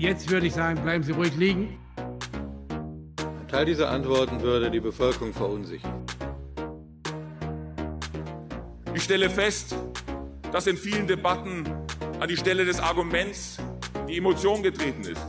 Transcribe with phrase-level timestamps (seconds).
[0.00, 1.78] Jetzt würde ich sagen, bleiben Sie ruhig liegen.
[3.18, 5.92] Ein Teil dieser Antworten würde die Bevölkerung verunsichern.
[8.94, 9.76] Ich stelle fest,
[10.52, 11.64] dass in vielen Debatten
[12.18, 13.58] an die Stelle des Arguments
[14.08, 15.20] die Emotion getreten ist.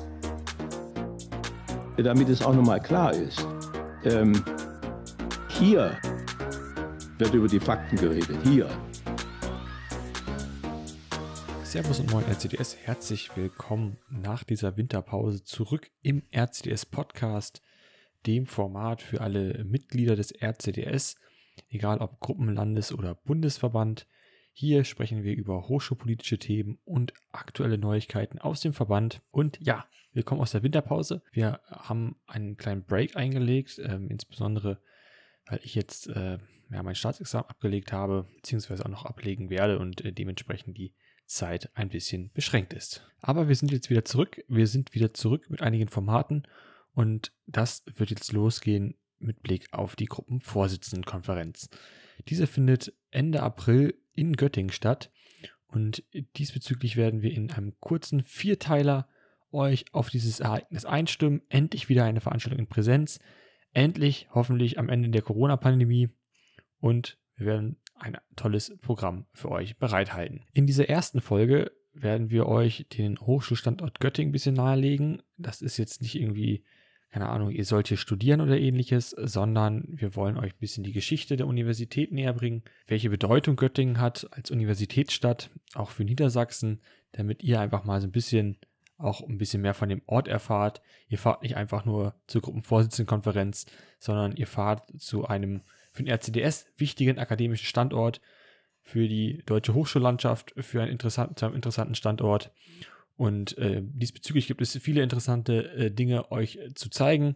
[1.98, 3.46] Damit es auch nochmal klar ist,
[4.06, 4.42] ähm,
[5.50, 5.98] hier
[7.18, 8.38] wird über die Fakten geredet.
[8.46, 8.70] Hier.
[11.72, 17.62] Servus und moin RCDS, herzlich willkommen nach dieser Winterpause zurück im RCDS Podcast,
[18.28, 21.16] dem Format für alle Mitglieder des RCDS,
[21.70, 24.06] egal ob Gruppen, Landes- oder Bundesverband.
[24.52, 29.22] Hier sprechen wir über hochschulpolitische Themen und aktuelle Neuigkeiten aus dem Verband.
[29.32, 31.24] Und ja, wir kommen aus der Winterpause.
[31.32, 34.82] Wir haben einen kleinen Break eingelegt, ähm, insbesondere
[35.46, 36.38] weil ich jetzt äh,
[36.72, 40.94] ja, mein Staatsexamen abgelegt habe, beziehungsweise auch noch ablegen werde und äh, dementsprechend die
[41.26, 43.08] Zeit ein bisschen beschränkt ist.
[43.22, 44.44] Aber wir sind jetzt wieder zurück.
[44.48, 46.48] Wir sind wieder zurück mit einigen Formaten
[46.94, 51.70] und das wird jetzt losgehen mit Blick auf die Gruppenvorsitzendenkonferenz.
[52.28, 55.12] Diese findet Ende April in Göttingen statt
[55.68, 56.04] und
[56.38, 59.08] diesbezüglich werden wir in einem kurzen Vierteiler
[59.52, 61.42] euch auf dieses Ereignis einstimmen.
[61.50, 63.20] Endlich wieder eine Veranstaltung in Präsenz.
[63.74, 66.10] Endlich, hoffentlich am Ende der Corona-Pandemie.
[66.82, 70.44] Und wir werden ein tolles Programm für euch bereithalten.
[70.52, 75.22] In dieser ersten Folge werden wir euch den Hochschulstandort Göttingen ein bisschen nahelegen.
[75.38, 76.64] Das ist jetzt nicht irgendwie,
[77.12, 80.94] keine Ahnung, ihr sollt hier studieren oder ähnliches, sondern wir wollen euch ein bisschen die
[80.94, 87.44] Geschichte der Universität näher bringen, welche Bedeutung Göttingen hat als Universitätsstadt, auch für Niedersachsen, damit
[87.44, 88.58] ihr einfach mal so ein bisschen
[88.98, 90.82] auch ein bisschen mehr von dem Ort erfahrt.
[91.08, 93.66] Ihr fahrt nicht einfach nur zur Gruppenvorsitzendenkonferenz,
[94.00, 95.62] sondern ihr fahrt zu einem
[95.92, 98.22] für den RCDS wichtigen akademischen Standort,
[98.82, 102.52] für die deutsche Hochschullandschaft, für einen interessanten, interessanten Standort.
[103.18, 107.36] Und äh, diesbezüglich gibt es viele interessante äh, Dinge euch äh, zu zeigen.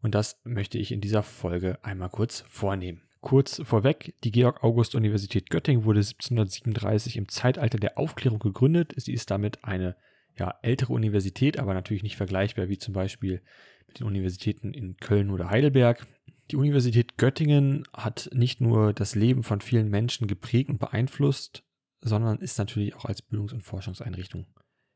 [0.00, 3.02] Und das möchte ich in dieser Folge einmal kurz vornehmen.
[3.20, 8.94] Kurz vorweg, die Georg-August-Universität Göttingen wurde 1737 im Zeitalter der Aufklärung gegründet.
[8.96, 9.96] Sie ist damit eine
[10.38, 13.42] ja, ältere Universität, aber natürlich nicht vergleichbar wie zum Beispiel
[13.88, 16.06] mit den Universitäten in Köln oder Heidelberg.
[16.50, 21.62] Die Universität Göttingen hat nicht nur das Leben von vielen Menschen geprägt und beeinflusst,
[22.00, 24.46] sondern ist natürlich auch als Bildungs- und Forschungseinrichtung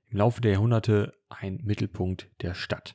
[0.07, 2.95] im Laufe der Jahrhunderte ein Mittelpunkt der Stadt.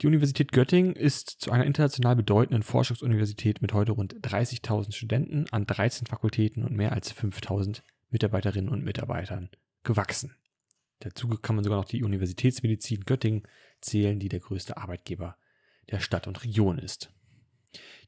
[0.00, 5.66] Die Universität Göttingen ist zu einer international bedeutenden Forschungsuniversität mit heute rund 30.000 Studenten an
[5.66, 9.50] 13 Fakultäten und mehr als 5.000 Mitarbeiterinnen und Mitarbeitern
[9.84, 10.34] gewachsen.
[11.00, 13.42] Dazu kann man sogar noch die Universitätsmedizin Göttingen
[13.80, 15.36] zählen, die der größte Arbeitgeber
[15.90, 17.12] der Stadt und Region ist.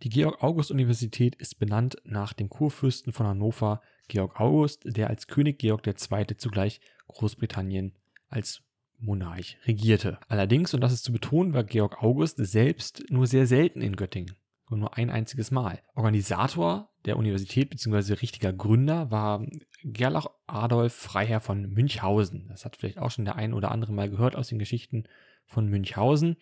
[0.03, 5.87] Die Georg-August-Universität ist benannt nach dem Kurfürsten von Hannover, Georg August, der als König Georg
[5.87, 6.37] II.
[6.37, 7.95] zugleich Großbritannien
[8.29, 8.63] als
[8.99, 10.19] Monarch regierte.
[10.29, 14.35] Allerdings, und das ist zu betonen, war Georg August selbst nur sehr selten in Göttingen.
[14.71, 15.83] Nur ein einziges Mal.
[15.95, 18.15] Organisator der Universität bzw.
[18.15, 19.45] richtiger Gründer war
[19.85, 22.47] Gerlach Adolf Freiherr von Münchhausen.
[22.49, 25.05] Das hat vielleicht auch schon der ein oder andere mal gehört aus den Geschichten
[25.45, 26.37] von Münchhausen.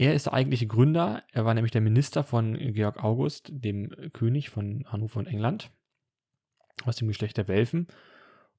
[0.00, 1.24] Er ist der eigentliche Gründer.
[1.30, 5.70] Er war nämlich der Minister von Georg August, dem König von Hannover und England,
[6.84, 7.86] aus dem Geschlecht der Welfen.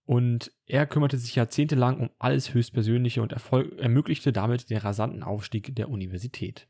[0.05, 5.89] Und er kümmerte sich jahrzehntelang um alles Höchstpersönliche und ermöglichte damit den rasanten Aufstieg der
[5.89, 6.67] Universität.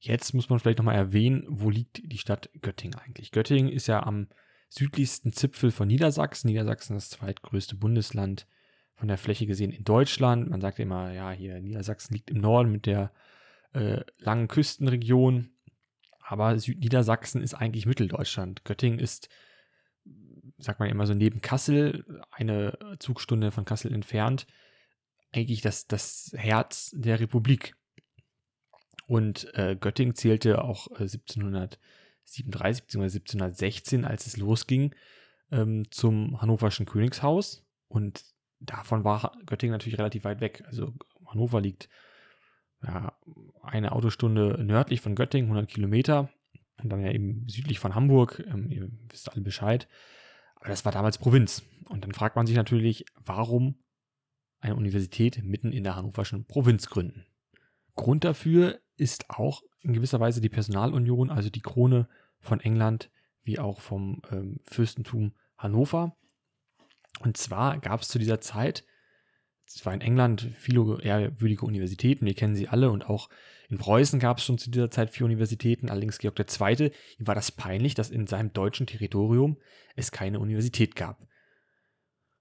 [0.00, 3.30] Jetzt muss man vielleicht nochmal erwähnen, wo liegt die Stadt Göttingen eigentlich?
[3.30, 4.26] Göttingen ist ja am
[4.70, 6.48] südlichsten Zipfel von Niedersachsen.
[6.48, 8.48] Niedersachsen ist das zweitgrößte Bundesland
[8.96, 10.50] von der Fläche gesehen in Deutschland.
[10.50, 13.12] Man sagt immer, ja, hier Niedersachsen liegt im Norden mit der
[13.74, 15.50] äh, langen Küstenregion.
[16.20, 18.64] Aber Südniedersachsen ist eigentlich Mitteldeutschland.
[18.64, 19.28] Göttingen ist,
[20.58, 24.46] sagt man immer so, neben Kassel, eine Zugstunde von Kassel entfernt,
[25.32, 27.76] eigentlich das, das Herz der Republik.
[29.06, 33.04] Und äh, Göttingen zählte auch äh, 1737 bzw.
[33.04, 34.94] 1716, als es losging,
[35.50, 37.66] ähm, zum hannoverschen Königshaus.
[37.88, 38.24] Und
[38.60, 40.62] davon war Göttingen natürlich relativ weit weg.
[40.66, 40.94] Also
[41.26, 41.90] Hannover liegt
[42.84, 43.12] ja,
[43.62, 46.30] eine Autostunde nördlich von Göttingen, 100 Kilometer.
[46.82, 48.44] Und dann ja eben südlich von Hamburg.
[48.46, 49.88] Ähm, ihr wisst alle Bescheid.
[50.56, 51.62] Aber das war damals Provinz.
[51.88, 53.76] Und dann fragt man sich natürlich, warum
[54.60, 57.26] eine Universität mitten in der hannoverschen Provinz gründen.
[57.96, 62.08] Grund dafür ist auch in gewisser Weise die Personalunion, also die Krone
[62.40, 63.10] von England
[63.42, 66.16] wie auch vom ähm, Fürstentum Hannover.
[67.20, 68.84] Und zwar gab es zu dieser Zeit,
[69.66, 73.28] es war in England viele ehrwürdige Universitäten, wir kennen sie alle, und auch
[73.68, 76.92] in Preußen gab es schon zu dieser Zeit vier Universitäten, allerdings Georg II.
[77.18, 79.58] ihm war das peinlich, dass in seinem deutschen Territorium
[79.96, 81.26] es keine Universität gab.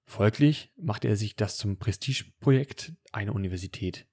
[0.06, 4.06] Folglich machte er sich das zum Prestigeprojekt, eine Universität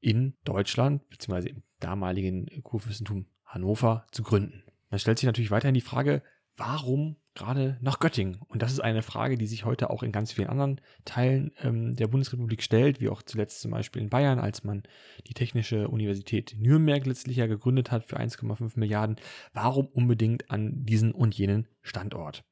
[0.00, 4.64] in Deutschland, beziehungsweise im damaligen Kurfürstentum Hannover, zu gründen.
[4.90, 6.22] Man stellt sich natürlich weiterhin die Frage,
[6.56, 8.40] warum gerade nach Göttingen?
[8.48, 11.96] Und das ist eine Frage, die sich heute auch in ganz vielen anderen Teilen ähm,
[11.96, 14.82] der Bundesrepublik stellt, wie auch zuletzt zum Beispiel in Bayern, als man
[15.26, 19.16] die Technische Universität Nürnberg letztlich ja gegründet hat für 1,5 Milliarden.
[19.52, 22.44] Warum unbedingt an diesen und jenen Standort?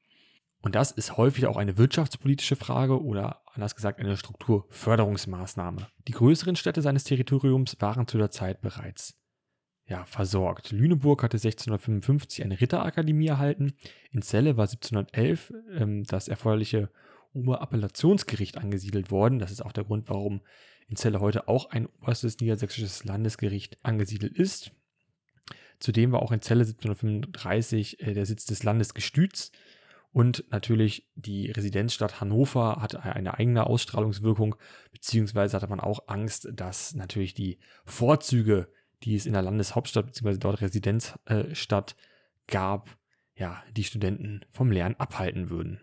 [0.61, 5.87] Und das ist häufig auch eine wirtschaftspolitische Frage oder anders gesagt eine Strukturförderungsmaßnahme.
[6.07, 9.17] Die größeren Städte seines Territoriums waren zu der Zeit bereits
[9.85, 10.71] ja, versorgt.
[10.71, 13.73] Lüneburg hatte 1655 eine Ritterakademie erhalten.
[14.11, 16.89] In Celle war 1711 ähm, das erforderliche
[17.33, 19.39] Oberappellationsgericht angesiedelt worden.
[19.39, 20.41] Das ist auch der Grund, warum
[20.87, 24.71] in Celle heute auch ein oberstes niedersächsisches Landesgericht angesiedelt ist.
[25.79, 29.51] Zudem war auch in Celle 1735 äh, der Sitz des Landesgestüts.
[30.13, 34.55] Und natürlich die Residenzstadt Hannover hat eine eigene Ausstrahlungswirkung,
[34.91, 38.69] beziehungsweise hatte man auch Angst, dass natürlich die Vorzüge
[39.03, 40.37] die es in der Landeshauptstadt bzw.
[40.37, 41.95] dort Residenzstadt
[42.47, 42.97] gab,
[43.35, 45.79] ja, die Studenten vom Lernen abhalten würden.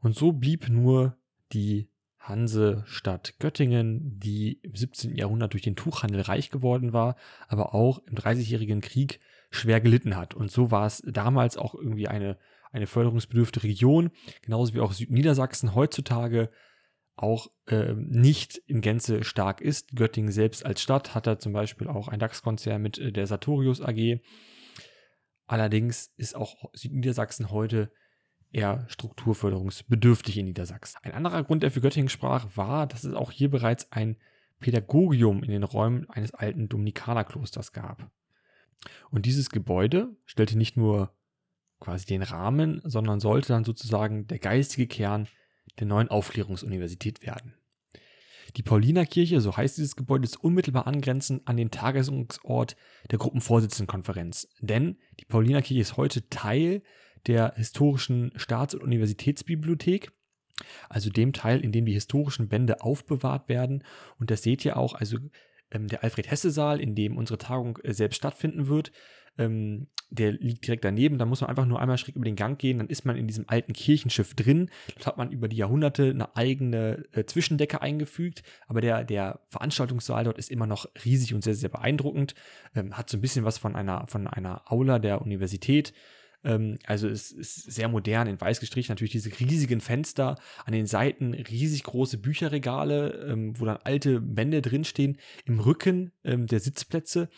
[0.00, 1.16] Und so blieb nur
[1.52, 1.88] die
[2.18, 5.14] Hansestadt Göttingen, die im 17.
[5.14, 7.16] Jahrhundert durch den Tuchhandel reich geworden war,
[7.46, 9.20] aber auch im Dreißigjährigen Krieg
[9.50, 10.34] schwer gelitten hat.
[10.34, 12.36] Und so war es damals auch irgendwie eine,
[12.72, 14.10] eine förderungsbedürftige Region,
[14.42, 16.50] genauso wie auch Südniedersachsen heutzutage
[17.16, 19.96] auch äh, nicht in Gänze stark ist.
[19.96, 23.80] Göttingen selbst als Stadt hat da zum Beispiel auch ein DAX-Konzern mit äh, der Sartorius
[23.80, 24.20] AG.
[25.46, 27.90] Allerdings ist auch Südniedersachsen heute
[28.52, 30.98] eher strukturförderungsbedürftig in Niedersachsen.
[31.02, 34.16] Ein anderer Grund, der für Göttingen sprach, war, dass es auch hier bereits ein
[34.60, 38.10] Pädagogium in den Räumen eines alten Dominikanerklosters gab.
[39.10, 41.14] Und dieses Gebäude stellte nicht nur
[41.80, 45.28] quasi den Rahmen, sondern sollte dann sozusagen der geistige Kern
[45.78, 47.54] der neuen Aufklärungsuniversität werden.
[48.56, 52.76] Die Paulinerkirche, so heißt dieses Gebäude, ist unmittelbar angrenzend an den Tagesungsort
[53.10, 54.48] der Gruppenvorsitzendenkonferenz.
[54.60, 56.82] Denn die Paulinerkirche ist heute Teil
[57.26, 60.12] der historischen Staats- und Universitätsbibliothek,
[60.88, 63.84] also dem Teil, in dem die historischen Bände aufbewahrt werden.
[64.18, 65.18] Und das seht ihr auch, also
[65.70, 68.92] ähm, der Alfred-Hesse-Saal, in dem unsere Tagung äh, selbst stattfinden wird,
[69.38, 71.18] ähm, der liegt direkt daneben.
[71.18, 73.26] Da muss man einfach nur einmal schräg über den Gang gehen, dann ist man in
[73.26, 74.70] diesem alten Kirchenschiff drin.
[74.94, 80.24] Dort hat man über die Jahrhunderte eine eigene äh, Zwischendecke eingefügt, aber der, der Veranstaltungssaal
[80.24, 82.34] dort ist immer noch riesig und sehr, sehr beeindruckend.
[82.74, 85.92] Ähm, hat so ein bisschen was von einer, von einer Aula der Universität.
[86.44, 88.92] Ähm, also es ist sehr modern, in weiß gestrichen.
[88.92, 94.62] Natürlich diese riesigen Fenster, an den Seiten riesig große Bücherregale, ähm, wo dann alte Bände
[94.62, 95.18] drinstehen.
[95.44, 97.28] Im Rücken ähm, der Sitzplätze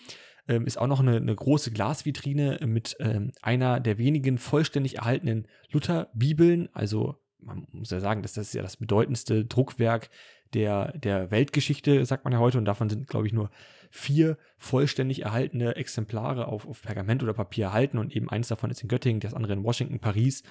[0.49, 5.47] ähm, ist auch noch eine, eine große Glasvitrine mit ähm, einer der wenigen vollständig erhaltenen
[5.71, 6.69] Lutherbibeln.
[6.73, 10.11] Also man muss ja sagen, dass das ist ja das bedeutendste Druckwerk
[10.55, 12.59] der, der Weltgeschichte, sagt man ja heute.
[12.59, 13.51] Und davon sind, glaube ich, nur
[13.91, 17.99] vier vollständig erhaltene Exemplare auf, auf Pergament oder Papier erhalten.
[17.99, 20.43] Und eben eins davon ist in Göttingen, das andere in Washington, Paris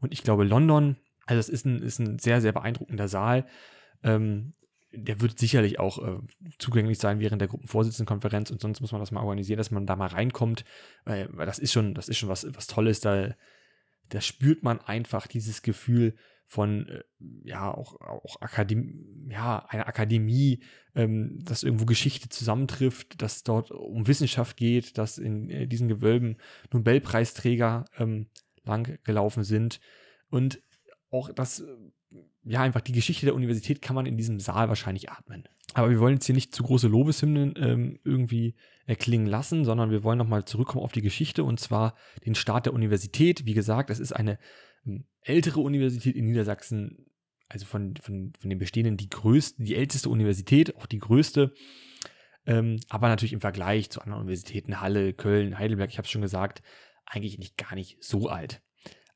[0.00, 0.96] und ich glaube London.
[1.26, 3.46] Also es ist ein, ist ein sehr, sehr beeindruckender Saal.
[4.02, 4.52] Ähm,
[4.96, 6.18] der wird sicherlich auch äh,
[6.58, 9.96] zugänglich sein während der Gruppenvorsitzendenkonferenz und sonst muss man das mal organisieren, dass man da
[9.96, 10.64] mal reinkommt,
[11.04, 13.34] weil, weil das ist schon, das ist schon was, was Tolles, da,
[14.08, 16.14] da spürt man einfach dieses Gefühl
[16.46, 17.02] von, äh,
[17.44, 20.62] ja, auch, auch Akademie, ja, einer Akademie,
[20.94, 26.36] ähm, dass irgendwo Geschichte zusammentrifft, dass dort um Wissenschaft geht, dass in äh, diesen Gewölben
[26.72, 28.28] Nobelpreisträger ähm,
[28.64, 28.98] lang
[29.42, 29.80] sind.
[30.28, 30.62] Und
[31.10, 31.64] auch das
[32.44, 35.44] ja, einfach die Geschichte der Universität kann man in diesem Saal wahrscheinlich atmen.
[35.72, 38.54] Aber wir wollen jetzt hier nicht zu große Lobeshymnen ähm, irgendwie
[38.86, 42.74] erklingen lassen, sondern wir wollen nochmal zurückkommen auf die Geschichte und zwar den Start der
[42.74, 43.46] Universität.
[43.46, 44.38] Wie gesagt, es ist eine
[44.86, 47.06] ähm, ältere Universität in Niedersachsen,
[47.48, 51.54] also von, von, von den bestehenden die größte, die älteste Universität, auch die größte.
[52.46, 56.22] Ähm, aber natürlich im Vergleich zu anderen Universitäten, Halle, Köln, Heidelberg, ich habe es schon
[56.22, 56.62] gesagt,
[57.06, 58.60] eigentlich nicht gar nicht so alt.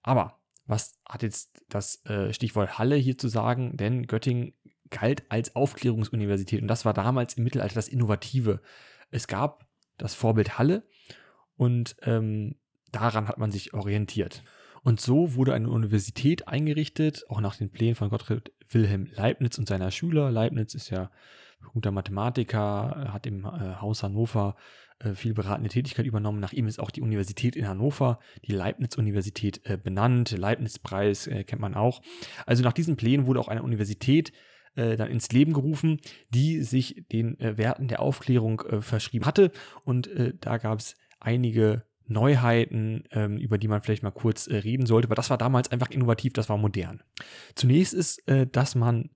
[0.03, 0.38] Aber
[0.69, 3.77] was hat jetzt das äh, Stichwort Halle hier zu sagen?
[3.77, 4.53] Denn Göttingen
[4.91, 8.61] galt als Aufklärungsuniversität und das war damals im Mittelalter das Innovative.
[9.11, 10.87] Es gab das Vorbild Halle
[11.57, 12.57] und ähm,
[12.93, 14.45] daran hat man sich orientiert.
[14.83, 19.69] Und so wurde eine Universität eingerichtet, auch nach den Plänen von Gottfried Wilhelm Leibniz und
[19.69, 20.31] seiner Schüler.
[20.31, 21.11] Leibniz ist ja
[21.73, 24.57] guter Mathematiker, hat im äh, Haus Hannover
[25.01, 26.41] äh, viel beratende Tätigkeit übernommen.
[26.41, 30.37] Nach ihm ist auch die Universität in Hannover, die Leibniz-Universität, äh, benannt.
[30.37, 32.01] Leibniz-Preis äh, kennt man auch.
[32.47, 34.33] Also nach diesen Plänen wurde auch eine Universität
[34.75, 36.01] äh, dann ins Leben gerufen,
[36.31, 39.53] die sich den äh, Werten der Aufklärung verschrieben hatte.
[39.85, 40.11] Und
[40.41, 45.09] da gab es einige Neuheiten, ähm, über die man vielleicht mal kurz äh, reden sollte,
[45.09, 47.03] weil das war damals einfach innovativ, das war modern.
[47.55, 49.11] Zunächst ist, äh, dass man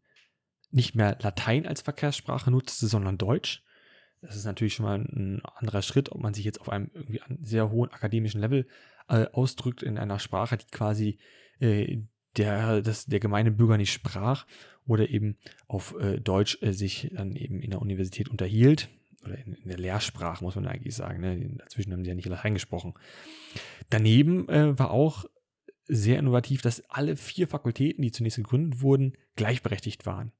[0.73, 3.62] nicht mehr Latein als Verkehrssprache nutzte, sondern Deutsch.
[4.21, 7.21] Das ist natürlich schon mal ein anderer Schritt, ob man sich jetzt auf einem irgendwie
[7.43, 8.67] sehr hohen akademischen Level
[9.09, 11.19] äh, ausdrückt in einer Sprache, die quasi
[11.59, 12.02] äh,
[12.37, 14.47] der, das, der gemeine Bürger nicht sprach
[14.87, 15.37] oder eben
[15.67, 18.88] auf äh, Deutsch äh, sich dann eben in der Universität unterhielt
[19.25, 21.21] oder in, in, der Lehrsprache, muss man eigentlich sagen.
[21.21, 21.57] Ne?
[21.59, 22.95] Dazwischen haben sie ja nicht Latein gesprochen.
[23.91, 25.26] Daneben äh, war auch
[25.87, 30.33] sehr innovativ, dass alle vier Fakultäten, die zunächst gegründet wurden, gleichberechtigt waren.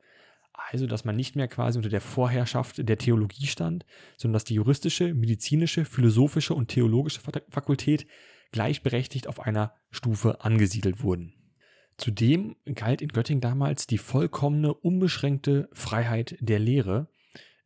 [0.53, 3.85] Also, dass man nicht mehr quasi unter der Vorherrschaft der Theologie stand,
[4.17, 8.07] sondern dass die juristische, medizinische, philosophische und theologische Fakultät
[8.53, 11.35] gleichberechtigt auf einer Stufe angesiedelt wurden.
[11.97, 17.09] Zudem galt in Göttingen damals die vollkommene, unbeschränkte Freiheit der Lehre,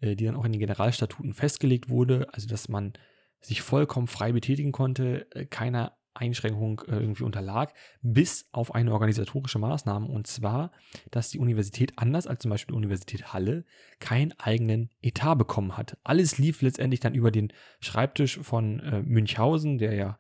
[0.01, 2.93] äh, die dann auch in den Generalstatuten festgelegt wurde, also dass man
[3.41, 9.59] sich vollkommen frei betätigen konnte, äh, keiner Einschränkung äh, irgendwie unterlag, bis auf eine organisatorische
[9.59, 10.73] Maßnahme und zwar,
[11.11, 13.65] dass die Universität anders als zum Beispiel die Universität Halle
[14.01, 15.99] keinen eigenen Etat bekommen hat.
[16.05, 20.19] Alles lief letztendlich dann über den Schreibtisch von Münchhausen, der ja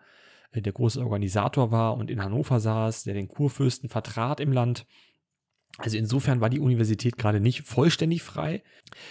[0.54, 4.86] der große Organisator war und in Hannover saß, der den Kurfürsten vertrat im Land.
[5.78, 8.62] Also insofern war die Universität gerade nicht vollständig frei.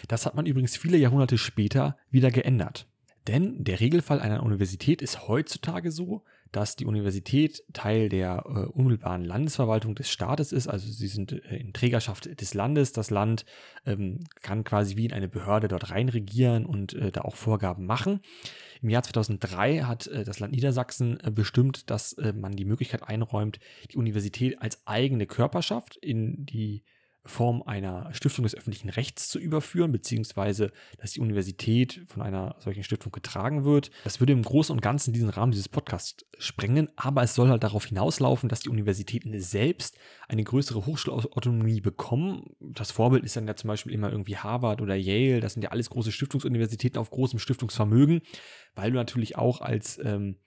[0.07, 2.87] Das hat man übrigens viele Jahrhunderte später wieder geändert.
[3.27, 9.23] Denn der Regelfall einer Universität ist heutzutage so, dass die Universität Teil der äh, unmittelbaren
[9.23, 10.67] Landesverwaltung des Staates ist.
[10.67, 12.91] Also sie sind äh, in Trägerschaft des Landes.
[12.91, 13.45] Das Land
[13.85, 18.21] ähm, kann quasi wie in eine Behörde dort reinregieren und äh, da auch Vorgaben machen.
[18.81, 23.03] Im Jahr 2003 hat äh, das Land Niedersachsen äh, bestimmt, dass äh, man die Möglichkeit
[23.03, 23.59] einräumt,
[23.91, 26.83] die Universität als eigene Körperschaft in die
[27.25, 32.83] Form einer Stiftung des öffentlichen Rechts zu überführen, beziehungsweise dass die Universität von einer solchen
[32.83, 33.89] Stiftung getragen wird.
[34.03, 37.63] Das würde im Großen und Ganzen diesen Rahmen dieses Podcasts sprengen, aber es soll halt
[37.63, 42.55] darauf hinauslaufen, dass die Universitäten selbst eine größere Hochschulautonomie bekommen.
[42.59, 45.71] Das Vorbild ist dann ja zum Beispiel immer irgendwie Harvard oder Yale, das sind ja
[45.71, 48.21] alles große Stiftungsuniversitäten auf großem Stiftungsvermögen,
[48.75, 50.37] weil du natürlich auch als ähm,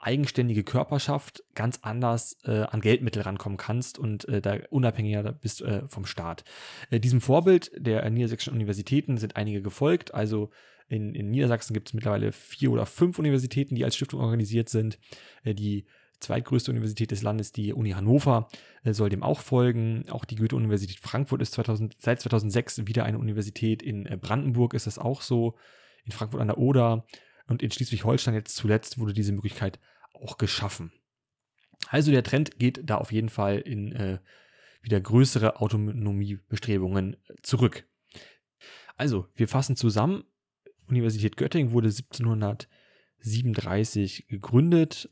[0.00, 5.82] eigenständige Körperschaft ganz anders äh, an Geldmittel rankommen kannst und äh, da unabhängiger bist äh,
[5.88, 6.44] vom Staat.
[6.90, 10.14] Äh, diesem Vorbild der niedersächsischen Universitäten sind einige gefolgt.
[10.14, 10.50] Also
[10.88, 14.98] in, in Niedersachsen gibt es mittlerweile vier oder fünf Universitäten, die als Stiftung organisiert sind.
[15.44, 15.86] Äh, die
[16.20, 18.48] zweitgrößte Universität des Landes, die Uni Hannover,
[18.84, 20.04] äh, soll dem auch folgen.
[20.08, 23.82] Auch die Goethe-Universität Frankfurt ist 2000, seit 2006 wieder eine Universität.
[23.82, 25.56] In Brandenburg ist das auch so.
[26.06, 27.04] In Frankfurt an der Oder
[27.50, 29.78] und in Schleswig-Holstein jetzt zuletzt wurde diese Möglichkeit
[30.14, 30.92] auch geschaffen.
[31.88, 34.20] Also der Trend geht da auf jeden Fall in äh,
[34.82, 37.84] wieder größere Autonomiebestrebungen zurück.
[38.96, 40.24] Also, wir fassen zusammen.
[40.86, 45.10] Universität Göttingen wurde 1737 gegründet.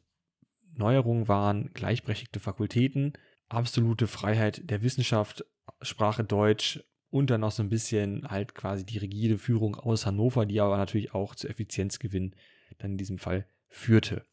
[0.75, 3.15] Neuerungen waren gleichberechtigte Fakultäten,
[3.49, 5.45] absolute Freiheit der Wissenschaft,
[5.83, 10.47] Sprache Deutsch und dann noch so ein bisschen halt quasi die rigide Führung aus Hannover,
[10.47, 12.35] die aber natürlich auch zu Effizienzgewinn
[12.79, 14.25] dann in diesem Fall führte.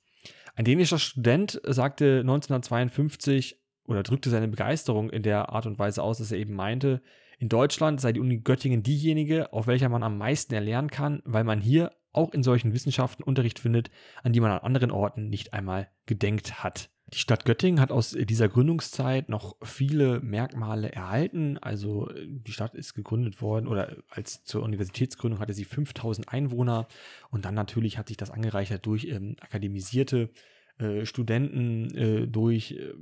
[0.56, 6.18] Ein dänischer Student sagte 1952 oder drückte seine Begeisterung in der Art und Weise aus,
[6.18, 7.02] dass er eben meinte,
[7.38, 11.44] in Deutschland sei die Uni Göttingen diejenige, auf welcher man am meisten erlernen kann, weil
[11.44, 13.92] man hier auch in solchen Wissenschaften Unterricht findet,
[14.24, 16.90] an die man an anderen Orten nicht einmal gedenkt hat.
[17.14, 21.60] Die Stadt Göttingen hat aus dieser Gründungszeit noch viele Merkmale erhalten.
[21.60, 26.88] Also die Stadt ist gegründet worden oder als zur Universitätsgründung hatte sie 5000 Einwohner
[27.30, 30.32] und dann natürlich hat sich das angereichert durch ähm, akademisierte
[30.78, 32.94] äh, Studenten, äh, durch äh,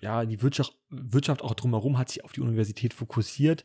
[0.00, 3.64] ja, die Wirtschaft, Wirtschaft auch drumherum hat sich auf die Universität fokussiert.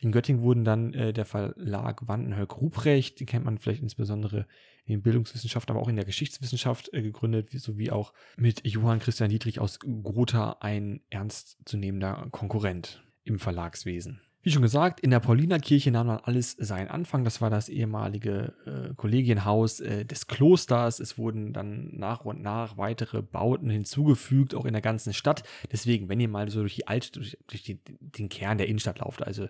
[0.00, 4.46] In Göttingen wurden dann äh, der Verlag Wandenhölk Ruprecht, den kennt man vielleicht insbesondere
[4.84, 9.60] in Bildungswissenschaft, aber auch in der Geschichtswissenschaft äh, gegründet, sowie auch mit Johann Christian Dietrich
[9.60, 14.20] aus Gotha ein ernstzunehmender Konkurrent im Verlagswesen.
[14.44, 17.24] Wie schon gesagt, in der Paulinerkirche nahm dann alles seinen Anfang.
[17.24, 21.00] Das war das ehemalige äh, Kollegienhaus äh, des Klosters.
[21.00, 25.44] Es wurden dann nach und nach weitere Bauten hinzugefügt, auch in der ganzen Stadt.
[25.72, 28.98] Deswegen, wenn ihr mal so durch die Altstadt, durch, durch die, den Kern der Innenstadt
[28.98, 29.48] lauft, also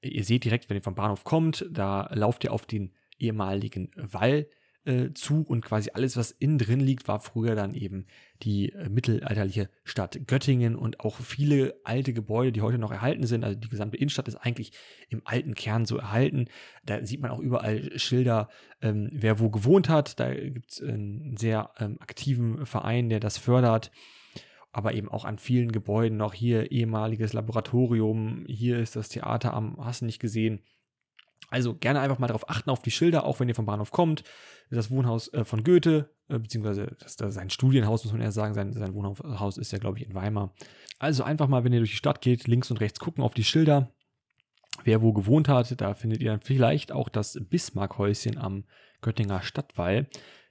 [0.00, 4.46] ihr seht direkt, wenn ihr vom Bahnhof kommt, da lauft ihr auf den ehemaligen Wall
[4.86, 8.06] äh, zu und quasi alles, was innen drin liegt, war früher dann eben
[8.42, 13.44] die äh, mittelalterliche Stadt Göttingen und auch viele alte Gebäude, die heute noch erhalten sind.
[13.44, 14.72] Also die gesamte Innenstadt ist eigentlich
[15.08, 16.46] im alten Kern so erhalten.
[16.84, 18.48] Da sieht man auch überall Schilder,
[18.80, 20.20] ähm, wer wo gewohnt hat.
[20.20, 23.90] Da gibt es einen sehr ähm, aktiven Verein, der das fördert
[24.72, 29.78] aber eben auch an vielen Gebäuden noch hier ehemaliges Laboratorium, hier ist das Theater am,
[29.82, 30.60] hast du nicht gesehen,
[31.48, 34.24] Also gerne einfach mal darauf achten, auf die Schilder, auch wenn ihr vom Bahnhof kommt.
[34.70, 38.54] Das Wohnhaus äh, von Goethe, äh, beziehungsweise das, das sein Studienhaus, muss man eher sagen.
[38.54, 40.54] Sein, sein Wohnhaus ist ja, glaube ich, in Weimar.
[40.98, 43.44] Also einfach mal, wenn ihr durch die Stadt geht, links und rechts gucken auf die
[43.44, 43.92] Schilder.
[44.84, 48.64] Wer wo gewohnt hat, da findet ihr dann vielleicht auch das Bismarckhäuschen am
[49.00, 50.08] Göttinger Stadtwall.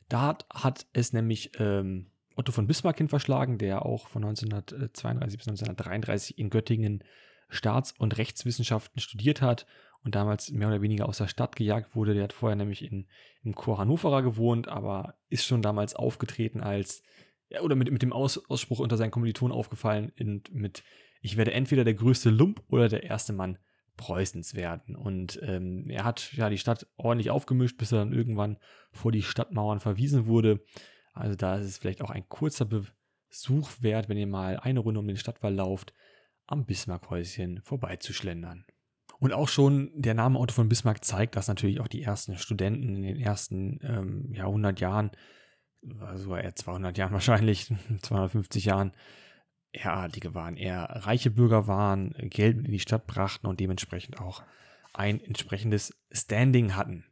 [0.07, 5.47] Da hat es nämlich ähm, Otto von Bismarck hin verschlagen, der auch von 1932 bis
[5.47, 7.03] 1933 in Göttingen
[7.49, 9.65] Staats- und Rechtswissenschaften studiert hat
[10.05, 12.13] und damals mehr oder weniger aus der Stadt gejagt wurde.
[12.13, 13.07] Der hat vorher nämlich in,
[13.43, 17.01] im Chor Hannoverer gewohnt, aber ist schon damals aufgetreten als,
[17.49, 20.83] ja, oder mit, mit dem Aus, Ausspruch unter seinen Kommilitonen aufgefallen, in, mit,
[21.21, 23.57] ich werde entweder der größte Lump oder der erste Mann
[23.97, 24.95] Preußens werden.
[24.95, 28.57] Und ähm, er hat ja die Stadt ordentlich aufgemischt, bis er dann irgendwann
[28.91, 30.63] vor die Stadtmauern verwiesen wurde.
[31.13, 34.99] Also da ist es vielleicht auch ein kurzer Besuch wert, wenn ihr mal eine Runde
[34.99, 35.93] um den Stadtwall lauft,
[36.45, 38.65] am Bismarckhäuschen vorbeizuschlendern.
[39.19, 42.95] Und auch schon der Name Otto von Bismarck zeigt, dass natürlich auch die ersten Studenten
[42.95, 45.11] in den ersten ähm, ja, 100 Jahren,
[45.99, 48.91] also eher 200 Jahren wahrscheinlich, 250 Jahren,
[49.71, 54.43] eher Adlige waren, eher reiche Bürger waren, Geld in die Stadt brachten und dementsprechend auch
[54.93, 57.05] ein entsprechendes Standing hatten.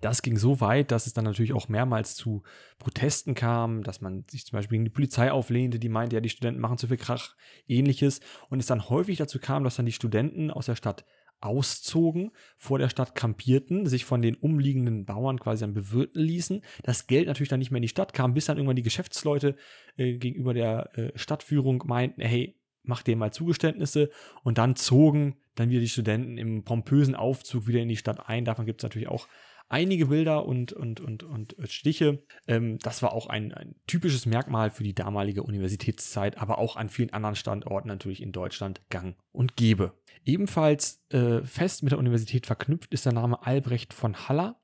[0.00, 2.42] Das ging so weit, dass es dann natürlich auch mehrmals zu
[2.80, 6.28] Protesten kam, dass man sich zum Beispiel gegen die Polizei auflehnte, die meinte, ja, die
[6.28, 7.36] Studenten machen zu viel Krach,
[7.68, 8.20] ähnliches.
[8.48, 11.04] Und es dann häufig dazu kam, dass dann die Studenten aus der Stadt
[11.42, 16.62] auszogen, vor der Stadt kampierten, sich von den umliegenden Bauern quasi dann bewirten ließen.
[16.82, 19.56] Das Geld natürlich dann nicht mehr in die Stadt kam, bis dann irgendwann die Geschäftsleute
[19.96, 24.10] äh, gegenüber der äh, Stadtführung meinten, hey, mach dir mal Zugeständnisse
[24.42, 28.44] und dann zogen dann wieder die Studenten im pompösen Aufzug wieder in die Stadt ein.
[28.44, 29.28] Davon gibt es natürlich auch
[29.72, 32.22] einige Bilder und, und, und, und Stiche.
[32.46, 36.90] Ähm, das war auch ein, ein, typisches Merkmal für die damalige Universitätszeit, aber auch an
[36.90, 39.94] vielen anderen Standorten natürlich in Deutschland gang und gäbe.
[40.24, 44.60] Ebenfalls äh, fest mit der Universität verknüpft ist der Name Albrecht von Haller.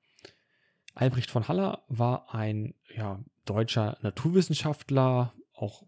[0.95, 5.85] Albrecht von Haller war ein ja, deutscher Naturwissenschaftler, auch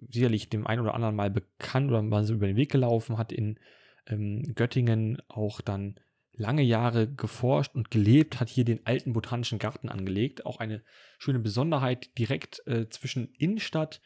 [0.00, 3.30] sicherlich dem einen oder anderen mal bekannt oder mal so über den Weg gelaufen, hat
[3.30, 3.60] in
[4.06, 5.94] ähm, Göttingen auch dann
[6.36, 10.46] lange Jahre geforscht und gelebt, hat hier den alten botanischen Garten angelegt.
[10.46, 10.82] Auch eine
[11.18, 14.00] schöne Besonderheit direkt äh, zwischen Innenstadt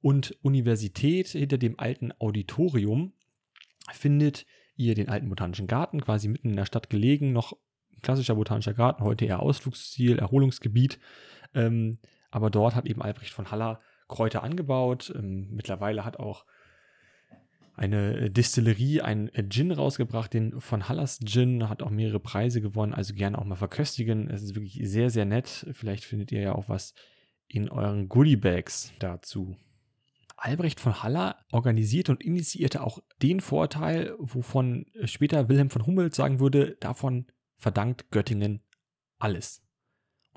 [0.00, 3.12] und Universität hinter dem alten Auditorium
[3.92, 7.56] findet ihr den alten botanischen Garten, quasi mitten in der Stadt gelegen, noch
[8.02, 10.98] klassischer botanischer Garten, heute eher Ausflugsziel, Erholungsgebiet.
[11.54, 11.98] Ähm,
[12.30, 15.12] aber dort hat eben Albrecht von Haller Kräuter angebaut.
[15.16, 16.44] Ähm, mittlerweile hat auch
[17.76, 22.60] eine äh, Distillerie, ein äh, Gin rausgebracht, den von Hallas Gin, hat auch mehrere Preise
[22.60, 24.30] gewonnen, also gerne auch mal verköstigen.
[24.30, 25.66] Es ist wirklich sehr, sehr nett.
[25.72, 26.94] Vielleicht findet ihr ja auch was
[27.46, 29.56] in euren Goodiebags dazu.
[30.36, 36.40] Albrecht von Haller organisierte und initiierte auch den Vorteil, wovon später Wilhelm von Humboldt sagen
[36.40, 38.62] würde, davon verdankt Göttingen
[39.18, 39.65] alles.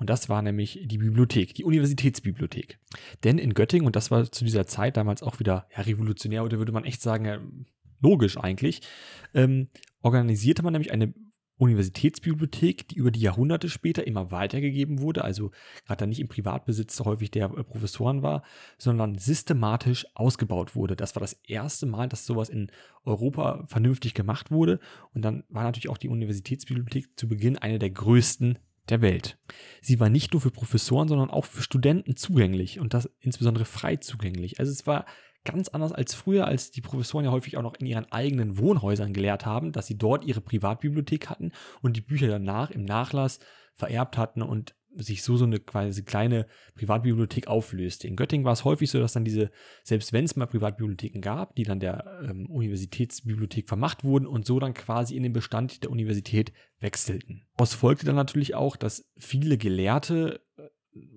[0.00, 2.78] Und das war nämlich die Bibliothek, die Universitätsbibliothek.
[3.22, 6.56] Denn in Göttingen, und das war zu dieser Zeit damals auch wieder ja, revolutionär, oder
[6.56, 7.66] würde man echt sagen,
[8.00, 8.80] logisch eigentlich,
[9.34, 9.68] ähm,
[10.00, 11.12] organisierte man nämlich eine
[11.58, 15.50] Universitätsbibliothek, die über die Jahrhunderte später immer weitergegeben wurde, also
[15.86, 18.42] gerade nicht im Privatbesitz häufig der äh, Professoren war,
[18.78, 20.96] sondern systematisch ausgebaut wurde.
[20.96, 22.70] Das war das erste Mal, dass sowas in
[23.04, 24.80] Europa vernünftig gemacht wurde.
[25.12, 29.38] Und dann war natürlich auch die Universitätsbibliothek zu Beginn eine der größten der Welt.
[29.80, 33.96] Sie war nicht nur für Professoren, sondern auch für Studenten zugänglich und das insbesondere frei
[33.96, 34.58] zugänglich.
[34.58, 35.06] Also es war
[35.44, 39.12] ganz anders als früher, als die Professoren ja häufig auch noch in ihren eigenen Wohnhäusern
[39.12, 43.38] gelehrt haben, dass sie dort ihre Privatbibliothek hatten und die Bücher danach im Nachlass
[43.74, 48.08] vererbt hatten und sich so so eine quasi kleine Privatbibliothek auflöste.
[48.08, 49.50] In Göttingen war es häufig so, dass dann diese,
[49.84, 54.58] selbst wenn es mal Privatbibliotheken gab, die dann der ähm, Universitätsbibliothek vermacht wurden und so
[54.58, 57.46] dann quasi in den Bestand der Universität wechselten.
[57.56, 60.62] Daraus folgte dann natürlich auch, dass viele Gelehrte äh,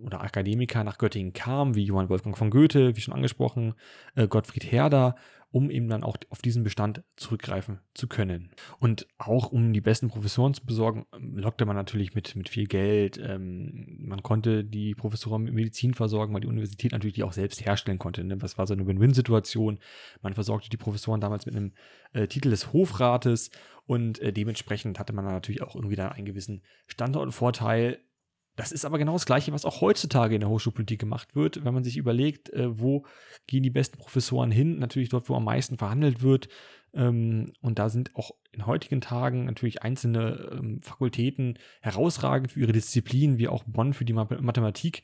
[0.02, 3.74] oder Akademiker nach Göttingen kamen, wie Johann Wolfgang von Goethe, wie schon angesprochen,
[4.16, 5.16] äh, Gottfried Herder
[5.54, 8.50] um eben dann auch auf diesen Bestand zurückgreifen zu können.
[8.80, 12.66] Und auch um die besten Professoren zu besorgen, ähm, lockte man natürlich mit, mit viel
[12.66, 13.22] Geld.
[13.24, 17.64] Ähm, man konnte die Professoren mit Medizin versorgen, weil die Universität natürlich die auch selbst
[17.64, 18.24] herstellen konnte.
[18.24, 18.36] Ne?
[18.38, 19.78] Das war so eine Win-Win-Situation.
[20.24, 21.74] Man versorgte die Professoren damals mit einem
[22.14, 23.52] äh, Titel des Hofrates
[23.86, 28.00] und äh, dementsprechend hatte man natürlich auch irgendwie da einen gewissen Standortvorteil
[28.56, 31.74] das ist aber genau das Gleiche, was auch heutzutage in der Hochschulpolitik gemacht wird, wenn
[31.74, 33.06] man sich überlegt, äh, wo
[33.48, 36.50] gehen die besten Professoren hin, natürlich dort, wo am meisten verhandelt wird.
[36.94, 42.74] Ähm, und da sind auch in heutigen Tagen natürlich einzelne ähm, Fakultäten herausragend für ihre
[42.74, 45.02] Disziplin, wie auch Bonn für die Mathematik.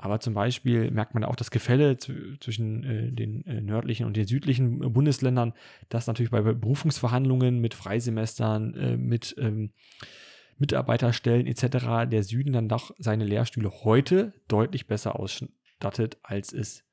[0.00, 4.28] Aber zum Beispiel merkt man auch das Gefälle zwischen äh, den äh, nördlichen und den
[4.28, 5.52] südlichen Bundesländern,
[5.88, 9.72] dass natürlich bei Berufungsverhandlungen mit Freisemestern, mit ähm,
[10.58, 12.10] Mitarbeiterstellen etc.
[12.10, 16.84] der Süden dann doch seine Lehrstühle heute deutlich besser ausstattet, als es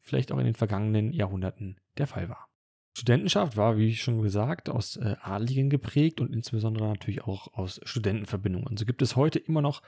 [0.00, 2.48] vielleicht auch in den vergangenen Jahrhunderten der Fall war.
[2.96, 8.76] Studentenschaft war, wie schon gesagt, aus äh, Adligen geprägt und insbesondere natürlich auch aus Studentenverbindungen.
[8.78, 9.82] So gibt es heute immer noch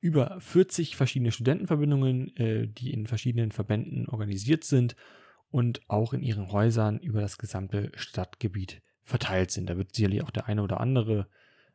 [0.00, 4.96] über 40 verschiedene Studentenverbindungen, äh, die in verschiedenen Verbänden organisiert sind
[5.50, 9.70] und auch in ihren Häusern über das gesamte Stadtgebiet verteilt sind.
[9.70, 11.28] Da wird sicherlich auch der eine oder andere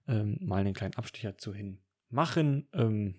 [0.07, 2.67] ähm, mal einen kleinen Abstecher zu hin machen.
[2.73, 3.15] Ähm,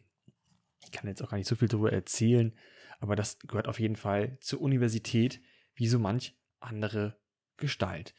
[0.85, 2.53] ich kann jetzt auch gar nicht so viel darüber erzählen,
[3.01, 5.41] aber das gehört auf jeden Fall zur Universität,
[5.75, 7.17] wie so manch andere
[7.57, 8.15] Gestalt.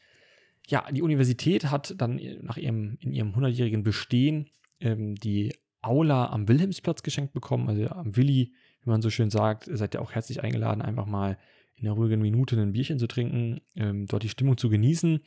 [0.66, 4.50] Ja, die Universität hat dann nach ihrem, in ihrem 100-jährigen Bestehen
[4.80, 8.52] ähm, die Aula am Wilhelmsplatz geschenkt bekommen, also am Willi,
[8.82, 11.38] wie man so schön sagt, seid ihr auch herzlich eingeladen, einfach mal
[11.80, 15.20] in einer ruhigen Minute ein Bierchen zu trinken, ähm, dort die Stimmung zu genießen.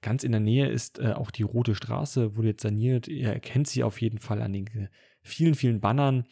[0.00, 3.08] Ganz in der Nähe ist äh, auch die Rote Straße, wurde jetzt saniert.
[3.08, 4.88] Ihr erkennt sie auf jeden Fall an den
[5.22, 6.24] vielen, vielen Bannern.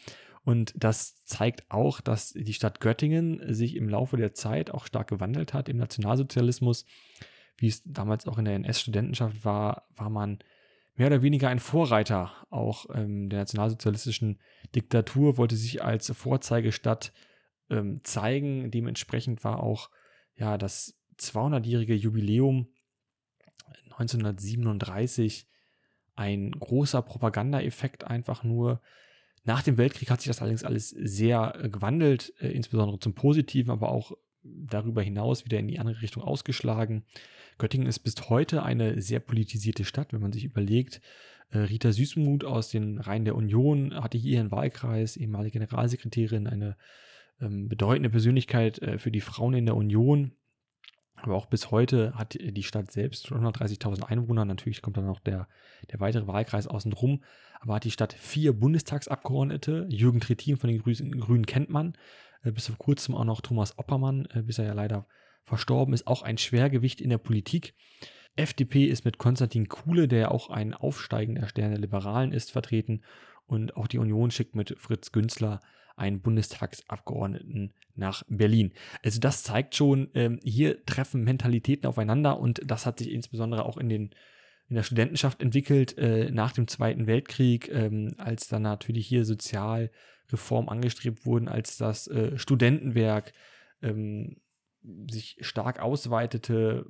[0.45, 5.09] Und das zeigt auch, dass die Stadt Göttingen sich im Laufe der Zeit auch stark
[5.09, 6.87] gewandelt hat im Nationalsozialismus.
[7.57, 10.39] Wie es damals auch in der NS-Studentenschaft war, war man
[10.95, 14.39] mehr oder weniger ein Vorreiter auch ähm, der nationalsozialistischen
[14.75, 17.13] Diktatur, wollte sich als Vorzeigestadt
[17.71, 18.71] ähm, zeigen.
[18.71, 19.91] Dementsprechend war auch
[20.35, 22.69] ja das 200-jährige Jubiläum
[23.99, 25.49] 1937
[26.15, 28.81] ein großer Propagandaeffekt einfach nur.
[29.45, 33.71] Nach dem Weltkrieg hat sich das allerdings alles sehr äh, gewandelt, äh, insbesondere zum Positiven,
[33.71, 37.05] aber auch darüber hinaus wieder in die andere Richtung ausgeschlagen.
[37.59, 41.01] Göttingen ist bis heute eine sehr politisierte Stadt, wenn man sich überlegt.
[41.51, 46.77] Äh, Rita Süßmuth aus den Reihen der Union hatte hier ihren Wahlkreis, ehemalige Generalsekretärin, eine
[47.41, 50.33] ähm, bedeutende Persönlichkeit äh, für die Frauen in der Union.
[51.15, 54.45] Aber auch bis heute hat die Stadt selbst 130.000 Einwohner.
[54.45, 55.49] Natürlich kommt dann noch der,
[55.91, 57.23] der weitere Wahlkreis außenrum.
[57.61, 59.87] Aber hat die Stadt vier Bundestagsabgeordnete.
[59.89, 61.95] Jürgen Trittin von den Grünen kennt man.
[62.43, 65.07] Äh, bis vor kurzem auch noch Thomas Oppermann, äh, bis er ja leider
[65.45, 66.07] verstorben ist.
[66.07, 67.75] Auch ein Schwergewicht in der Politik.
[68.37, 73.03] FDP ist mit Konstantin Kuhle, der ja auch ein aufsteigender Stern der Liberalen ist, vertreten.
[73.47, 75.61] Und auch die Union schickt mit Fritz Günzler
[75.97, 78.73] einen Bundestagsabgeordneten nach Berlin.
[79.03, 83.79] Also das zeigt schon, ähm, hier treffen Mentalitäten aufeinander und das hat sich insbesondere auch
[83.79, 84.11] in den
[84.69, 90.69] in der Studentenschaft entwickelt äh, nach dem Zweiten Weltkrieg, ähm, als dann natürlich hier Sozialreform
[90.69, 93.33] angestrebt wurden, als das äh, Studentenwerk
[93.81, 94.41] ähm,
[95.09, 96.87] sich stark ausweitete,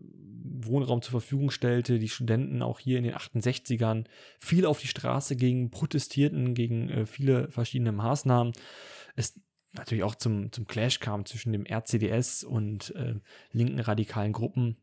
[0.66, 4.04] Wohnraum zur Verfügung stellte, die Studenten auch hier in den 68ern
[4.38, 8.52] viel auf die Straße gingen, protestierten gegen äh, viele verschiedene Maßnahmen
[9.16, 9.40] es
[9.72, 13.14] natürlich auch zum, zum Clash kam zwischen dem RCDS und äh,
[13.52, 14.76] linken radikalen Gruppen.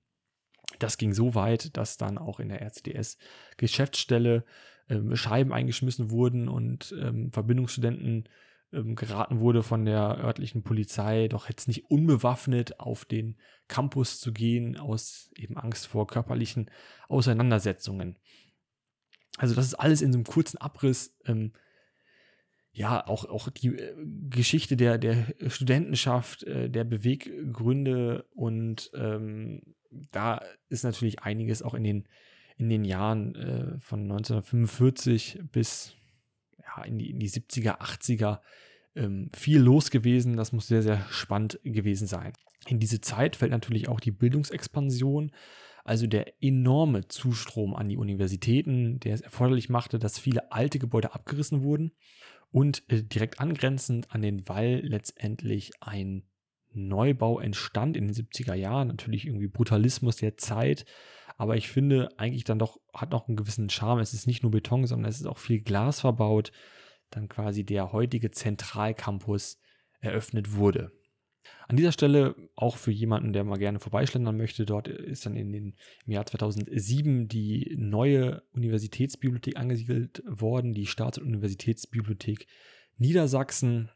[0.80, 4.43] Das ging so weit, dass dann auch in der RCDS-Geschäftsstelle
[4.88, 8.28] äh, Scheiben eingeschmissen wurden und ähm, Verbindungsstudenten
[8.73, 14.33] ähm, geraten wurde von der örtlichen Polizei, doch jetzt nicht unbewaffnet auf den Campus zu
[14.33, 16.69] gehen, aus eben Angst vor körperlichen
[17.07, 18.17] Auseinandersetzungen.
[19.38, 21.53] Also das ist alles in so einem kurzen Abriss ähm,
[22.73, 23.95] ja, auch, auch die äh,
[24.29, 29.62] Geschichte der, der Studentenschaft, äh, der Beweggründe und ähm,
[30.12, 32.07] da ist natürlich einiges auch in den,
[32.57, 35.95] in den Jahren äh, von 1945 bis
[36.75, 38.39] ja, in, die, in die 70er, 80er
[38.95, 40.38] ähm, viel los gewesen.
[40.38, 42.33] Das muss sehr, sehr spannend gewesen sein.
[42.67, 45.31] In diese Zeit fällt natürlich auch die Bildungsexpansion,
[45.83, 51.13] also der enorme Zustrom an die Universitäten, der es erforderlich machte, dass viele alte Gebäude
[51.13, 51.91] abgerissen wurden
[52.51, 56.23] und äh, direkt angrenzend an den Wall letztendlich ein
[56.71, 58.88] Neubau entstand in den 70er Jahren.
[58.88, 60.86] Natürlich irgendwie Brutalismus der Zeit.
[61.38, 64.00] Aber ich finde eigentlich dann doch, hat noch einen gewissen Charme.
[64.00, 66.52] Es ist nicht nur Beton, sondern es ist auch viel Glas verbaut.
[67.10, 69.60] Dann quasi der heutige Zentralcampus
[70.00, 70.91] eröffnet wurde.
[71.67, 75.52] An dieser Stelle auch für jemanden, der mal gerne vorbeischlendern möchte, dort ist dann in
[75.52, 82.48] den, im Jahr 2007 die neue Universitätsbibliothek angesiedelt worden, die Staats- und Universitätsbibliothek
[82.98, 83.89] Niedersachsen.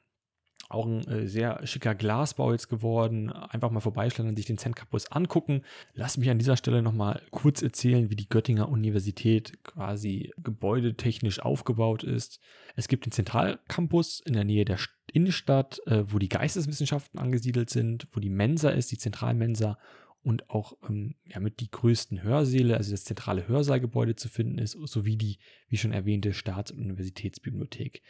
[0.70, 3.32] Auch ein äh, sehr schicker Glasbau jetzt geworden.
[3.32, 5.62] Einfach mal vorbeischlendern, sich den Zen-Campus angucken.
[5.94, 12.04] Lass mich an dieser Stelle nochmal kurz erzählen, wie die Göttinger Universität quasi gebäudetechnisch aufgebaut
[12.04, 12.40] ist.
[12.76, 14.78] Es gibt den Zentralcampus in der Nähe der
[15.14, 19.78] Innenstadt, äh, wo die Geisteswissenschaften angesiedelt sind, wo die Mensa ist, die Zentralmensa
[20.24, 24.74] und auch ähm, ja, mit die größten Hörsäle, also das zentrale Hörsaalgebäude zu finden ist,
[24.74, 28.02] sowie die, wie schon erwähnte, Staats- und Universitätsbibliothek.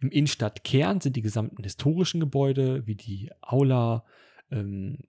[0.00, 4.04] Im Innenstadtkern sind die gesamten historischen Gebäude, wie die Aula,
[4.50, 5.00] ähm,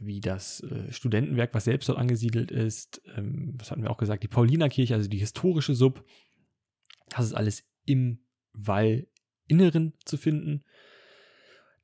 [0.00, 4.22] wie das äh, Studentenwerk, was selbst dort angesiedelt ist, ähm, was hatten wir auch gesagt,
[4.22, 6.04] die Paulinerkirche, also die historische Sub,
[7.08, 8.20] das ist alles im
[8.52, 10.64] Wallinneren zu finden.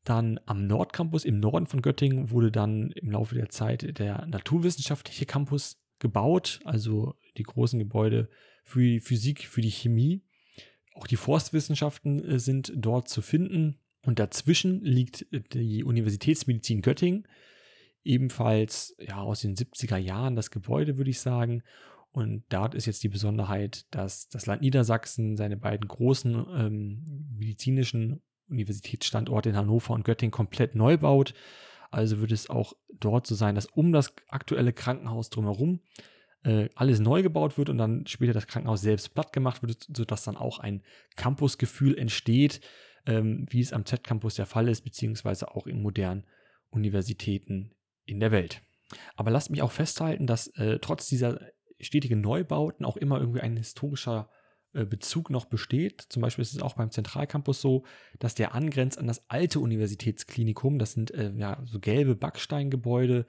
[0.05, 5.27] Dann am Nordcampus im Norden von Göttingen wurde dann im Laufe der Zeit der naturwissenschaftliche
[5.27, 8.29] Campus gebaut, also die großen Gebäude
[8.65, 10.23] für die Physik, für die Chemie.
[10.95, 13.79] Auch die Forstwissenschaften äh, sind dort zu finden.
[14.05, 17.29] Und dazwischen liegt die Universitätsmedizin Göttingen,
[18.03, 21.63] ebenfalls ja, aus den 70er Jahren das Gebäude, würde ich sagen.
[22.11, 28.21] Und dort ist jetzt die Besonderheit, dass das Land Niedersachsen seine beiden großen ähm, medizinischen
[28.53, 31.35] Universitätsstandorte in Hannover und Göttingen komplett neu baut.
[31.91, 35.81] Also wird es auch dort so sein, dass um das aktuelle Krankenhaus drumherum
[36.45, 40.25] äh, alles neu gebaut wird und dann später das Krankenhaus selbst platt gemacht wird, sodass
[40.25, 40.83] dann auch ein
[41.17, 42.61] Campusgefühl entsteht,
[43.07, 46.25] ähm, wie es am Z-Campus der Fall ist, beziehungsweise auch in modernen
[46.71, 48.63] Universitäten in der Welt.
[49.17, 51.41] Aber lasst mich auch festhalten, dass äh, trotz dieser
[51.81, 54.31] stetigen Neubauten auch immer irgendwie ein historischer
[54.73, 56.01] Bezug noch besteht.
[56.09, 57.85] Zum Beispiel ist es auch beim Zentralcampus so,
[58.19, 60.79] dass der angrenzt an das alte Universitätsklinikum.
[60.79, 63.27] Das sind äh, ja so gelbe Backsteingebäude.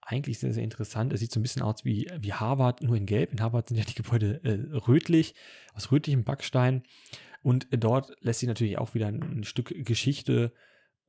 [0.00, 1.12] Eigentlich sehr, sehr interessant.
[1.12, 3.32] Es sieht so ein bisschen aus wie, wie Harvard, nur in Gelb.
[3.32, 5.34] In Harvard sind ja die Gebäude äh, rötlich,
[5.74, 6.84] aus rötlichem Backstein.
[7.42, 10.52] Und äh, dort lässt sich natürlich auch wieder ein, ein Stück Geschichte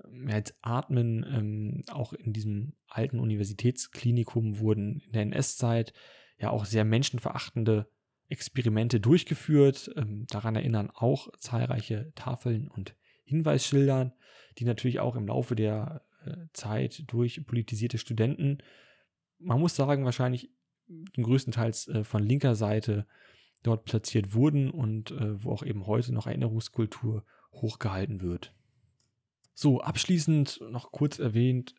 [0.04, 1.24] ähm, jetzt atmen.
[1.30, 5.94] Ähm, auch in diesem alten Universitätsklinikum wurden in der NS-Zeit
[6.38, 7.88] ja auch sehr menschenverachtende
[8.30, 9.92] Experimente durchgeführt.
[9.96, 14.14] Ähm, daran erinnern auch zahlreiche Tafeln und Hinweisschildern,
[14.58, 18.60] die natürlich auch im Laufe der äh, Zeit durch politisierte Studenten,
[19.40, 20.50] man muss sagen, wahrscheinlich
[21.16, 23.06] größtenteils äh, von linker Seite
[23.64, 28.54] dort platziert wurden und äh, wo auch eben heute noch Erinnerungskultur hochgehalten wird.
[29.54, 31.74] So, abschließend noch kurz erwähnt,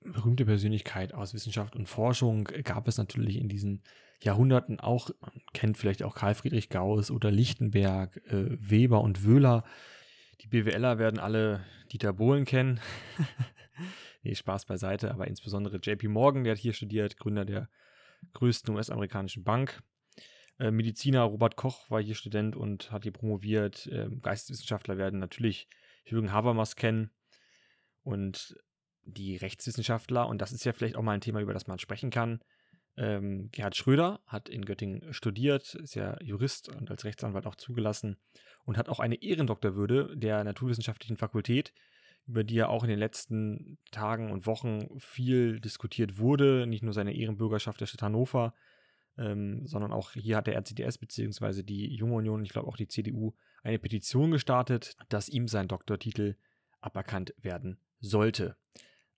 [0.00, 3.82] berühmte Persönlichkeit aus Wissenschaft und Forschung gab es natürlich in diesen
[4.22, 9.64] Jahrhunderten auch, man kennt vielleicht auch Karl Friedrich Gauss oder Lichtenberg, äh, Weber und Wöhler.
[10.40, 12.80] Die BWLer werden alle Dieter Bohlen kennen.
[14.22, 17.68] nee, Spaß beiseite, aber insbesondere JP Morgan, der hat hier studiert, Gründer der
[18.34, 19.82] größten US-amerikanischen Bank.
[20.58, 23.86] Äh, Mediziner Robert Koch war hier Student und hat hier promoviert.
[23.86, 25.68] Äh, Geisteswissenschaftler werden natürlich
[26.04, 27.10] Jürgen Habermas kennen.
[28.02, 28.56] Und
[29.08, 32.10] die Rechtswissenschaftler, und das ist ja vielleicht auch mal ein Thema, über das man sprechen
[32.10, 32.40] kann,
[32.98, 38.16] ähm, Gerhard Schröder hat in Göttingen studiert, ist ja Jurist und als Rechtsanwalt auch zugelassen
[38.64, 41.72] und hat auch eine Ehrendoktorwürde der Naturwissenschaftlichen Fakultät,
[42.26, 46.66] über die ja auch in den letzten Tagen und Wochen viel diskutiert wurde.
[46.66, 48.52] Nicht nur seine Ehrenbürgerschaft der Stadt Hannover,
[49.16, 51.62] ähm, sondern auch hier hat der RCDS bzw.
[51.62, 56.34] die Junge Union, ich glaube auch die CDU, eine Petition gestartet, dass ihm sein Doktortitel
[56.80, 58.56] aberkannt werden sollte.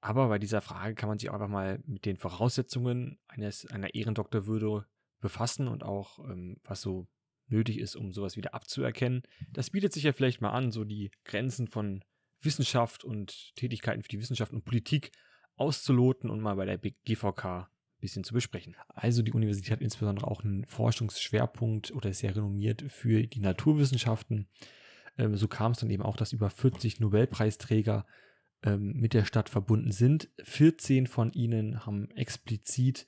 [0.00, 3.94] Aber bei dieser Frage kann man sich auch einfach mal mit den Voraussetzungen eines, einer
[3.94, 4.86] Ehrendoktorwürde
[5.20, 7.06] befassen und auch, ähm, was so
[7.48, 9.22] nötig ist, um sowas wieder abzuerkennen.
[9.52, 12.02] Das bietet sich ja vielleicht mal an, so die Grenzen von
[12.40, 15.10] Wissenschaft und Tätigkeiten für die Wissenschaft und Politik
[15.56, 17.66] auszuloten und mal bei der GVK ein
[18.00, 18.76] bisschen zu besprechen.
[18.88, 24.48] Also die Universität hat insbesondere auch einen Forschungsschwerpunkt oder ist sehr renommiert für die Naturwissenschaften.
[25.18, 28.06] Ähm, so kam es dann eben auch, dass über 40 Nobelpreisträger
[28.62, 30.28] ähm, mit der Stadt verbunden sind.
[30.42, 33.06] 14 von ihnen haben explizit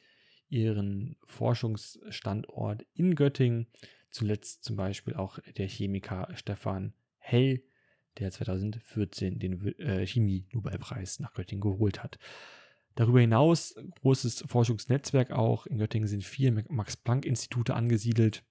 [0.49, 3.67] ihren Forschungsstandort in Göttingen.
[4.11, 7.63] Zuletzt zum Beispiel auch der Chemiker Stefan Hell,
[8.19, 12.19] der 2014 den äh, Chemie-Nobelpreis nach Göttingen geholt hat.
[12.95, 15.67] Darüber hinaus großes Forschungsnetzwerk auch.
[15.67, 18.45] In Göttingen sind vier Max-Planck-Institute angesiedelt.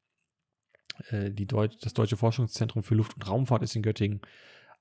[1.10, 4.22] Äh, Deut das Deutsche Forschungszentrum für Luft- und Raumfahrt ist in Göttingen.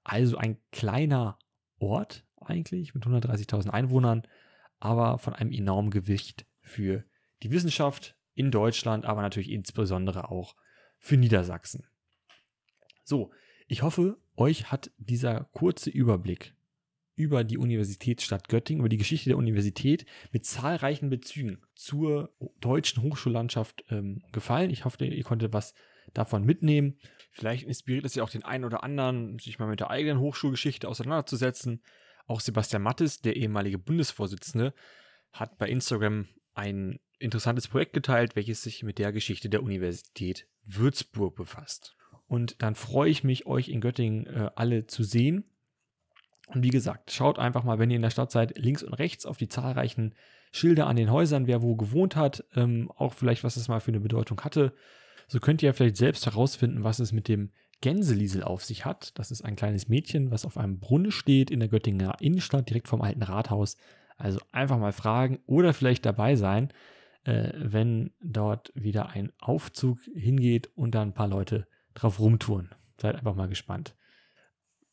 [0.03, 1.39] Also ein kleiner
[1.81, 4.23] Ort eigentlich mit 130.000 Einwohnern,
[4.79, 7.05] aber von einem enormen Gewicht für
[7.43, 10.55] die Wissenschaft in Deutschland, aber natürlich insbesondere auch
[10.99, 11.87] für Niedersachsen.
[13.05, 13.33] So,
[13.67, 16.55] ich hoffe, euch hat dieser kurze Überblick
[17.17, 23.85] über die Universitätsstadt Göttingen, über die Geschichte der Universität mit zahlreichen Bezügen zur deutschen Hochschullandschaft
[23.91, 24.71] ähm, gefallen.
[24.71, 25.75] Ich hoffe, ihr konntet was
[26.15, 26.99] davon mitnehmen.
[27.31, 30.89] Vielleicht inspiriert es ja auch den einen oder anderen, sich mal mit der eigenen Hochschulgeschichte
[30.89, 31.83] auseinanderzusetzen.
[32.27, 34.75] Auch Sebastian Mattes, der ehemalige Bundesvorsitzende,
[35.33, 41.37] hat bei Instagram ein interessantes Projekt geteilt, welches sich mit der Geschichte der Universität Würzburg
[41.37, 41.97] befasst.
[42.27, 45.45] Und dann freue ich mich, euch in Göttingen äh, alle zu sehen.
[46.47, 49.27] Und wie gesagt, schaut einfach mal, wenn ihr in der Stadt seid, links und rechts
[49.27, 50.15] auf die zahlreichen
[50.53, 53.93] Schilder an den Häusern, wer wo gewohnt hat, ähm, auch vielleicht, was es mal für
[53.93, 54.73] eine Bedeutung hatte.
[55.31, 57.51] So könnt ihr ja vielleicht selbst herausfinden, was es mit dem
[57.83, 59.17] Gänseliesel auf sich hat.
[59.17, 62.89] Das ist ein kleines Mädchen, was auf einem Brunnen steht in der Göttinger Innenstadt, direkt
[62.89, 63.77] vom alten Rathaus.
[64.17, 66.73] Also einfach mal fragen oder vielleicht dabei sein,
[67.23, 72.75] äh, wenn dort wieder ein Aufzug hingeht und dann ein paar Leute drauf rumtouren.
[73.01, 73.95] Seid einfach mal gespannt.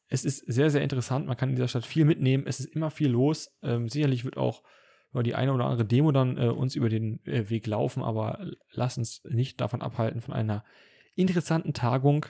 [0.07, 1.25] Es ist sehr, sehr interessant.
[1.25, 2.45] Man kann in dieser Stadt viel mitnehmen.
[2.45, 3.57] Es ist immer viel los.
[3.63, 4.61] Ähm, sicherlich wird auch
[5.13, 8.51] ja, die eine oder andere Demo dann äh, uns über den äh, Weg laufen, aber
[8.71, 10.63] lasst uns nicht davon abhalten von einer
[11.15, 12.25] interessanten Tagung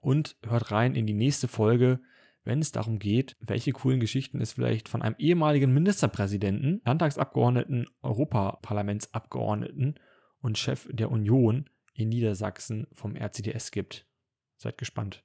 [0.00, 2.00] und hört rein in die nächste Folge,
[2.44, 9.98] wenn es darum geht, welche coolen Geschichten es vielleicht von einem ehemaligen Ministerpräsidenten, Landtagsabgeordneten, Europaparlamentsabgeordneten
[10.40, 14.06] und Chef der Union in Niedersachsen vom RCDS gibt.
[14.56, 15.24] Seid gespannt.